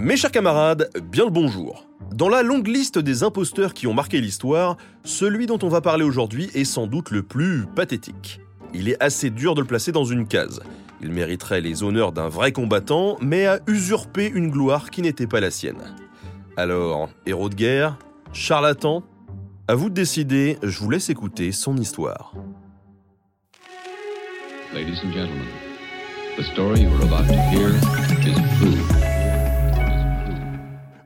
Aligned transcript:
Mes 0.00 0.16
chers 0.16 0.30
camarades, 0.30 0.90
bien 1.10 1.24
le 1.24 1.30
bonjour. 1.32 1.84
Dans 2.14 2.28
la 2.28 2.44
longue 2.44 2.68
liste 2.68 3.00
des 3.00 3.24
imposteurs 3.24 3.74
qui 3.74 3.88
ont 3.88 3.94
marqué 3.94 4.20
l'histoire, 4.20 4.76
celui 5.02 5.46
dont 5.46 5.58
on 5.60 5.68
va 5.68 5.80
parler 5.80 6.04
aujourd'hui 6.04 6.50
est 6.54 6.64
sans 6.64 6.86
doute 6.86 7.10
le 7.10 7.24
plus 7.24 7.66
pathétique. 7.74 8.40
Il 8.72 8.88
est 8.88 9.02
assez 9.02 9.28
dur 9.28 9.56
de 9.56 9.60
le 9.60 9.66
placer 9.66 9.90
dans 9.90 10.04
une 10.04 10.28
case. 10.28 10.60
Il 11.02 11.10
mériterait 11.10 11.60
les 11.60 11.82
honneurs 11.82 12.12
d'un 12.12 12.28
vrai 12.28 12.52
combattant, 12.52 13.16
mais 13.20 13.46
a 13.46 13.58
usurpé 13.66 14.30
une 14.32 14.50
gloire 14.50 14.90
qui 14.90 15.02
n'était 15.02 15.26
pas 15.26 15.40
la 15.40 15.50
sienne. 15.50 15.96
Alors, 16.56 17.10
héros 17.26 17.48
de 17.48 17.56
guerre 17.56 17.98
Charlatan 18.32 19.02
À 19.66 19.74
vous 19.74 19.90
de 19.90 19.94
décider, 19.94 20.58
je 20.62 20.78
vous 20.78 20.90
laisse 20.90 21.10
écouter 21.10 21.50
son 21.50 21.76
histoire. 21.76 22.34
Ladies 24.72 25.00
and 25.02 25.12
gentlemen, 25.12 25.48
the 26.36 26.44
story 26.44 26.86
about 26.86 27.24
is. 28.62 29.07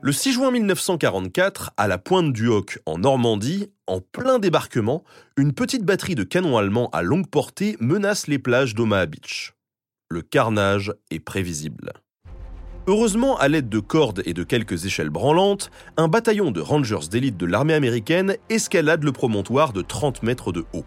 Le 0.05 0.11
6 0.11 0.33
juin 0.33 0.51
1944, 0.51 1.71
à 1.77 1.87
la 1.87 1.97
pointe 1.97 2.33
du 2.33 2.49
Hoc, 2.49 2.77
en 2.85 2.97
Normandie, 2.97 3.69
en 3.87 4.01
plein 4.01 4.37
débarquement, 4.37 5.05
une 5.37 5.53
petite 5.53 5.85
batterie 5.85 6.13
de 6.13 6.23
canons 6.23 6.57
allemands 6.57 6.89
à 6.89 7.03
longue 7.03 7.29
portée 7.29 7.77
menace 7.79 8.27
les 8.27 8.37
plages 8.37 8.75
d'Omaha 8.75 9.05
Beach. 9.05 9.53
Le 10.09 10.21
carnage 10.21 10.93
est 11.09 11.21
prévisible. 11.21 11.93
Heureusement, 12.85 13.37
à 13.37 13.47
l'aide 13.47 13.69
de 13.69 13.79
cordes 13.79 14.21
et 14.25 14.33
de 14.33 14.43
quelques 14.43 14.85
échelles 14.85 15.09
branlantes, 15.09 15.71
un 15.95 16.09
bataillon 16.09 16.51
de 16.51 16.59
Rangers 16.59 17.07
d'élite 17.09 17.37
de 17.37 17.45
l'armée 17.45 17.73
américaine 17.73 18.35
escalade 18.49 19.05
le 19.05 19.13
promontoire 19.13 19.71
de 19.71 19.81
30 19.81 20.21
mètres 20.21 20.51
de 20.51 20.65
haut. 20.73 20.85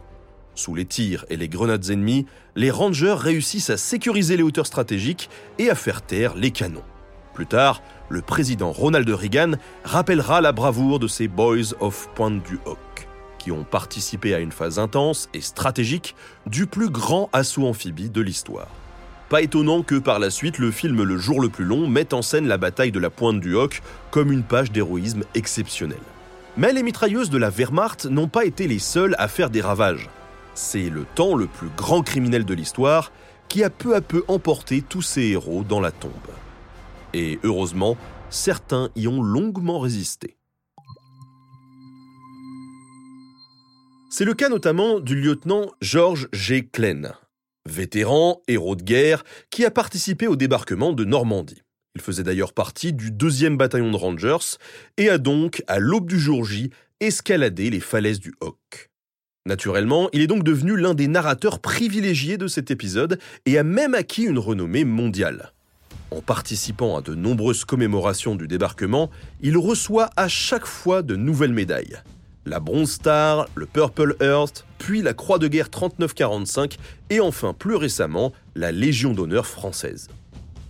Sous 0.55 0.75
les 0.75 0.85
tirs 0.85 1.25
et 1.31 1.39
les 1.39 1.49
grenades 1.49 1.89
ennemies, 1.89 2.27
les 2.55 2.71
Rangers 2.71 3.17
réussissent 3.17 3.71
à 3.71 3.79
sécuriser 3.79 4.37
les 4.37 4.43
hauteurs 4.43 4.67
stratégiques 4.67 5.31
et 5.59 5.71
à 5.71 5.75
faire 5.75 6.03
taire 6.03 6.35
les 6.35 6.51
canons. 6.51 6.85
Plus 7.33 7.47
tard, 7.47 7.83
le 8.09 8.23
président 8.23 8.73
Ronald 8.73 9.09
Reagan 9.09 9.53
rappellera 9.85 10.41
la 10.41 10.53
bravoure 10.53 10.99
de 10.99 11.09
ces 11.09 11.29
Boys 11.29 11.75
of 11.81 12.09
Pointe 12.15 12.43
du 12.43 12.59
Hoc, 12.65 13.09
qui 13.39 13.51
ont 13.53 13.65
participé 13.65 14.35
à 14.35 14.39
une 14.39 14.53
phase 14.53 14.79
intense 14.79 15.29
et 15.35 15.41
stratégique 15.41 16.15
du 16.47 16.67
plus 16.67 16.91
grand 16.91 17.29
assaut 17.33 17.67
amphibie 17.67 18.11
de 18.11 18.21
l'histoire. 18.21 18.69
Pas 19.29 19.43
étonnant 19.43 19.83
que 19.83 19.97
par 19.97 20.21
la 20.21 20.31
suite 20.31 20.59
le 20.59 20.71
film 20.71 21.03
Le 21.03 21.19
jour 21.19 21.41
le 21.41 21.49
plus 21.49 21.65
long 21.65 21.89
mette 21.89 22.15
en 22.15 22.23
scène 22.23 22.47
la 22.47 22.59
bataille 22.59 22.93
de 22.93 23.01
la 23.01 23.11
Pointe 23.11 23.41
du 23.41 23.55
Hoc 23.57 23.83
comme 24.13 24.31
une 24.31 24.45
page 24.45 24.71
d'héroïsme 24.71 25.25
exceptionnelle. 25.35 25.99
Mais 26.57 26.73
les 26.73 26.85
mitrailleuses 26.85 27.29
de 27.29 27.39
la 27.39 27.51
Wehrmacht 27.51 28.07
n'ont 28.07 28.29
pas 28.29 28.45
été 28.45 28.69
les 28.69 28.79
seules 28.79 29.17
à 29.19 29.27
faire 29.27 29.51
des 29.51 29.61
ravages. 29.61 30.09
C'est 30.55 30.89
le 30.89 31.05
temps 31.17 31.35
le 31.35 31.47
plus 31.47 31.69
grand 31.77 32.03
criminel 32.03 32.45
de 32.45 32.55
l'histoire 32.55 33.11
qui 33.49 33.65
a 33.65 33.71
peu 33.71 33.95
à 33.95 34.01
peu 34.01 34.25
emporté 34.29 34.81
tous 34.81 35.03
ses 35.03 35.23
héros 35.23 35.65
dans 35.65 35.81
la 35.81 35.91
tombe. 35.91 36.13
Et 37.17 37.39
heureusement, 37.45 37.97
certains 38.29 38.91
y 38.95 39.09
ont 39.09 39.23
longuement 39.23 39.81
résisté. 39.81 40.37
C'est 44.11 44.27
le 44.27 44.35
cas 44.35 44.51
notamment 44.51 45.01
du 45.01 45.19
lieutenant 45.19 45.71
George 45.81 46.29
G. 46.35 46.69
Klein, 46.71 47.15
vétéran, 47.65 48.43
héros 48.49 48.77
de 48.77 48.83
guerre, 48.83 49.25
qui 49.49 49.65
a 49.65 49.71
participé 49.71 50.27
au 50.27 50.37
débarquement 50.37 50.93
de 50.93 51.07
Normandie. 51.07 51.63
Il 51.95 52.03
faisait 52.03 52.23
d'ailleurs 52.23 52.53
partie 52.53 52.93
du 52.93 53.11
deuxième 53.11 53.57
bataillon 53.57 53.93
de 53.93 53.97
Rangers 53.97 54.59
et 54.99 55.09
a 55.09 55.17
donc, 55.17 55.63
à 55.69 55.79
l'aube 55.79 56.11
du 56.11 56.21
jour 56.21 56.45
J, 56.45 56.69
escaladé 57.01 57.71
les 57.71 57.81
falaises 57.81 58.21
du 58.21 58.35
Hoc. 58.43 58.91
Naturellement, 59.47 60.11
il 60.13 60.21
est 60.21 60.27
donc 60.27 60.45
devenu 60.45 60.77
l'un 60.77 60.93
des 60.93 61.09
narrateurs 61.09 61.61
privilégiés 61.61 62.37
de 62.37 62.47
cet 62.47 62.71
épisode 62.71 63.19
et 63.47 63.57
a 63.57 63.63
même 63.63 63.95
acquis 63.95 64.25
une 64.25 64.39
renommée 64.39 64.85
mondiale. 64.85 65.55
En 66.11 66.21
participant 66.21 66.97
à 66.97 67.01
de 67.01 67.15
nombreuses 67.15 67.65
commémorations 67.65 68.37
du 68.37 68.47
débarquement, 68.47 69.11
il 69.41 69.59
reçoit 69.59 70.11
à 70.17 70.29
chaque 70.29 70.67
fois 70.67 71.03
de 71.03 71.17
nouvelles 71.17 71.53
médailles. 71.53 71.97
La 72.45 72.61
Bronze 72.61 72.93
Star, 72.93 73.49
le 73.57 73.67
Purple 73.67 74.15
Hearst, 74.21 74.65
puis 74.79 75.03
la 75.03 75.15
Croix 75.15 75.41
de 75.41 75.49
guerre 75.49 75.69
39-45 75.69 76.77
et 77.11 77.19
enfin 77.19 77.53
plus 77.53 77.75
récemment 77.75 78.33
la 78.55 78.71
Légion 78.71 79.15
d'honneur 79.15 79.47
française. 79.47 80.09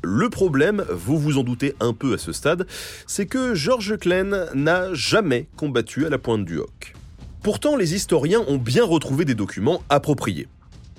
Le 0.03 0.31
problème, 0.31 0.87
vous 0.89 1.19
vous 1.19 1.37
en 1.37 1.43
doutez 1.43 1.75
un 1.81 1.93
peu 1.93 2.15
à 2.15 2.19
ce 2.19 2.33
stade, 2.33 2.67
c'est 3.07 3.27
que 3.27 3.55
George 3.55 3.99
Klein 3.99 4.47
n'a 4.55 4.95
jamais 4.95 5.49
combattu 5.57 6.07
à 6.07 6.09
la 6.09 6.19
pointe 6.19 6.45
du 6.45 6.59
Hoc. 6.59 6.95
Pourtant, 7.43 7.77
les 7.77 7.95
historiens 7.95 8.43
ont 8.49 8.57
bien 8.57 8.85
retrouvé 8.85 9.25
des 9.25 9.35
documents 9.35 9.83
appropriés. 9.89 10.49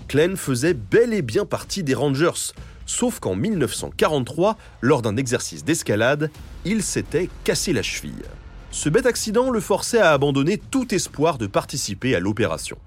Klein 0.07 0.35
faisait 0.35 0.73
bel 0.73 1.13
et 1.13 1.21
bien 1.21 1.45
partie 1.45 1.83
des 1.83 1.93
Rangers, 1.93 2.53
sauf 2.85 3.19
qu'en 3.19 3.35
1943, 3.35 4.57
lors 4.81 5.01
d'un 5.01 5.17
exercice 5.17 5.65
d'escalade, 5.65 6.31
il 6.65 6.81
s'était 6.81 7.29
cassé 7.43 7.73
la 7.73 7.83
cheville. 7.83 8.23
Ce 8.71 8.89
bête 8.89 9.05
accident 9.05 9.49
le 9.49 9.59
forçait 9.59 9.99
à 9.99 10.13
abandonner 10.13 10.57
tout 10.57 10.93
espoir 10.93 11.37
de 11.37 11.47
participer 11.47 12.15
à 12.15 12.19
l'opération. 12.19 12.77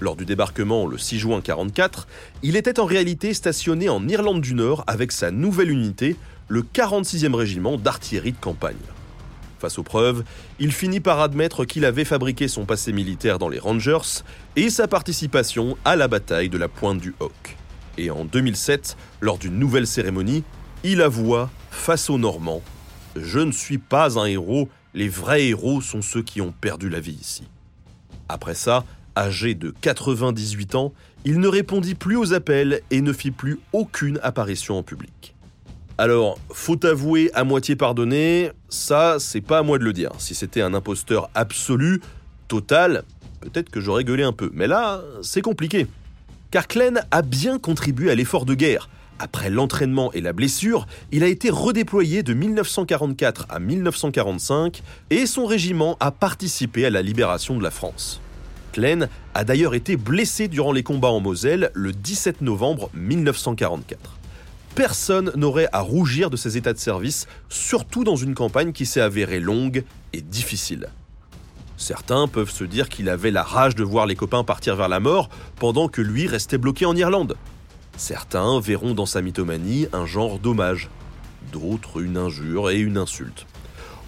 Lors 0.00 0.16
du 0.16 0.24
débarquement 0.24 0.86
le 0.86 0.98
6 0.98 1.18
juin 1.18 1.36
1944, 1.36 2.08
il 2.42 2.56
était 2.56 2.80
en 2.80 2.84
réalité 2.84 3.34
stationné 3.34 3.88
en 3.88 4.06
Irlande 4.08 4.40
du 4.40 4.54
Nord 4.54 4.84
avec 4.86 5.12
sa 5.12 5.30
nouvelle 5.30 5.70
unité, 5.70 6.16
le 6.48 6.62
46e 6.62 7.34
régiment 7.34 7.76
d'artillerie 7.76 8.32
de 8.32 8.40
campagne. 8.40 8.76
Face 9.62 9.78
aux 9.78 9.84
preuves, 9.84 10.24
il 10.58 10.72
finit 10.72 10.98
par 10.98 11.20
admettre 11.20 11.64
qu'il 11.64 11.84
avait 11.84 12.04
fabriqué 12.04 12.48
son 12.48 12.64
passé 12.64 12.92
militaire 12.92 13.38
dans 13.38 13.48
les 13.48 13.60
Rangers 13.60 14.24
et 14.56 14.70
sa 14.70 14.88
participation 14.88 15.78
à 15.84 15.94
la 15.94 16.08
bataille 16.08 16.48
de 16.48 16.58
la 16.58 16.66
Pointe 16.66 17.00
du 17.00 17.14
Hoc. 17.20 17.56
Et 17.96 18.10
en 18.10 18.24
2007, 18.24 18.96
lors 19.20 19.38
d'une 19.38 19.60
nouvelle 19.60 19.86
cérémonie, 19.86 20.42
il 20.82 21.00
avoua 21.00 21.48
face 21.70 22.10
aux 22.10 22.18
Normands 22.18 22.60
Je 23.14 23.38
ne 23.38 23.52
suis 23.52 23.78
pas 23.78 24.18
un 24.18 24.24
héros, 24.24 24.68
les 24.94 25.08
vrais 25.08 25.46
héros 25.46 25.80
sont 25.80 26.02
ceux 26.02 26.24
qui 26.24 26.40
ont 26.40 26.50
perdu 26.50 26.88
la 26.88 26.98
vie 26.98 27.18
ici. 27.20 27.44
Après 28.28 28.56
ça, 28.56 28.84
âgé 29.16 29.54
de 29.54 29.72
98 29.80 30.74
ans, 30.74 30.92
il 31.24 31.38
ne 31.38 31.46
répondit 31.46 31.94
plus 31.94 32.16
aux 32.16 32.34
appels 32.34 32.80
et 32.90 33.00
ne 33.00 33.12
fit 33.12 33.30
plus 33.30 33.60
aucune 33.72 34.18
apparition 34.24 34.76
en 34.76 34.82
public. 34.82 35.36
Alors, 35.98 36.38
faut 36.50 36.84
avouer 36.86 37.30
à 37.34 37.44
moitié 37.44 37.76
pardonner, 37.76 38.50
ça, 38.68 39.16
c'est 39.18 39.40
pas 39.40 39.58
à 39.58 39.62
moi 39.62 39.78
de 39.78 39.84
le 39.84 39.92
dire. 39.92 40.10
Si 40.18 40.34
c'était 40.34 40.62
un 40.62 40.74
imposteur 40.74 41.30
absolu, 41.34 42.00
total, 42.48 43.04
peut-être 43.40 43.70
que 43.70 43.80
j'aurais 43.80 44.04
gueulé 44.04 44.22
un 44.22 44.32
peu. 44.32 44.50
Mais 44.54 44.66
là, 44.66 45.02
c'est 45.22 45.42
compliqué 45.42 45.86
car 46.52 46.68
Klein 46.68 47.00
a 47.10 47.22
bien 47.22 47.58
contribué 47.58 48.10
à 48.10 48.14
l'effort 48.14 48.44
de 48.44 48.54
guerre. 48.54 48.88
Après 49.18 49.50
l'entraînement 49.50 50.12
et 50.12 50.20
la 50.20 50.32
blessure, 50.32 50.86
il 51.10 51.24
a 51.24 51.26
été 51.26 51.48
redéployé 51.48 52.22
de 52.22 52.34
1944 52.34 53.46
à 53.48 53.58
1945 53.58 54.82
et 55.10 55.26
son 55.26 55.46
régiment 55.46 55.96
a 55.98 56.10
participé 56.10 56.84
à 56.84 56.90
la 56.90 57.02
libération 57.02 57.56
de 57.56 57.62
la 57.62 57.70
France. 57.70 58.20
Klein 58.72 59.08
a 59.34 59.44
d'ailleurs 59.44 59.74
été 59.74 59.96
blessé 59.96 60.48
durant 60.48 60.72
les 60.72 60.82
combats 60.82 61.08
en 61.08 61.20
Moselle 61.20 61.70
le 61.72 61.92
17 61.92 62.42
novembre 62.42 62.90
1944. 62.94 64.21
Personne 64.74 65.32
n'aurait 65.36 65.68
à 65.72 65.80
rougir 65.80 66.30
de 66.30 66.36
ses 66.36 66.56
états 66.56 66.72
de 66.72 66.78
service, 66.78 67.26
surtout 67.50 68.04
dans 68.04 68.16
une 68.16 68.34
campagne 68.34 68.72
qui 68.72 68.86
s'est 68.86 69.02
avérée 69.02 69.38
longue 69.38 69.84
et 70.14 70.22
difficile. 70.22 70.88
Certains 71.76 72.26
peuvent 72.26 72.50
se 72.50 72.64
dire 72.64 72.88
qu'il 72.88 73.10
avait 73.10 73.30
la 73.30 73.42
rage 73.42 73.74
de 73.74 73.84
voir 73.84 74.06
les 74.06 74.16
copains 74.16 74.44
partir 74.44 74.76
vers 74.76 74.88
la 74.88 75.00
mort 75.00 75.28
pendant 75.56 75.88
que 75.88 76.00
lui 76.00 76.26
restait 76.26 76.56
bloqué 76.56 76.86
en 76.86 76.96
Irlande. 76.96 77.36
Certains 77.98 78.60
verront 78.60 78.94
dans 78.94 79.04
sa 79.04 79.20
mythomanie 79.20 79.88
un 79.92 80.06
genre 80.06 80.38
d'hommage, 80.38 80.88
d'autres 81.52 82.00
une 82.00 82.16
injure 82.16 82.70
et 82.70 82.78
une 82.78 82.96
insulte. 82.96 83.46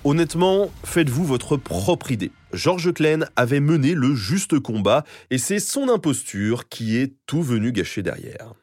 Honnêtement, 0.04 0.70
faites-vous 0.84 1.24
votre 1.24 1.56
propre 1.56 2.10
idée. 2.10 2.30
George 2.52 2.92
Klein 2.94 3.26
avait 3.36 3.60
mené 3.60 3.94
le 3.94 4.14
juste 4.14 4.58
combat 4.60 5.04
et 5.30 5.38
c'est 5.38 5.58
son 5.58 5.88
imposture 5.88 6.68
qui 6.68 6.96
est 6.96 7.12
tout 7.26 7.42
venu 7.42 7.72
gâcher 7.72 8.02
derrière. 8.02 8.54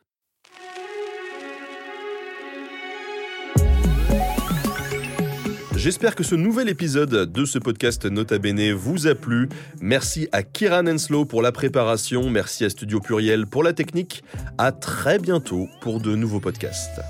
J'espère 5.84 6.14
que 6.14 6.24
ce 6.24 6.36
nouvel 6.36 6.70
épisode 6.70 7.32
de 7.32 7.44
ce 7.44 7.58
podcast 7.58 8.06
Nota 8.06 8.38
Bene 8.38 8.72
vous 8.72 9.08
a 9.08 9.16
plu. 9.16 9.50
Merci 9.82 10.28
à 10.32 10.44
Kieran 10.44 10.86
Henslow 10.86 11.26
pour 11.26 11.42
la 11.42 11.52
préparation, 11.52 12.30
merci 12.30 12.64
à 12.64 12.70
Studio 12.70 13.00
Pluriel 13.00 13.48
pour 13.48 13.64
la 13.64 13.74
technique. 13.74 14.24
À 14.60 14.72
très 14.72 15.18
bientôt 15.18 15.68
pour 15.82 16.00
de 16.00 16.16
nouveaux 16.16 16.40
podcasts. 16.40 17.02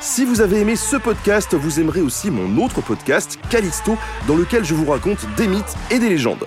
Si 0.00 0.24
vous 0.24 0.40
avez 0.40 0.60
aimé 0.60 0.76
ce 0.76 0.94
podcast, 0.94 1.54
vous 1.54 1.80
aimerez 1.80 2.00
aussi 2.00 2.30
mon 2.30 2.64
autre 2.64 2.80
podcast, 2.80 3.40
Callisto, 3.50 3.98
dans 4.28 4.36
lequel 4.36 4.64
je 4.64 4.74
vous 4.74 4.88
raconte 4.88 5.26
des 5.36 5.48
mythes 5.48 5.74
et 5.90 5.98
des 5.98 6.10
légendes. 6.10 6.46